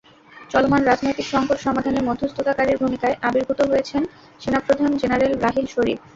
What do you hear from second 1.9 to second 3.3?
মধ্যস্থতাকারীর ভূমিকায়